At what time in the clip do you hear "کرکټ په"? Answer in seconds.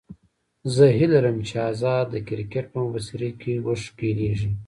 2.27-2.79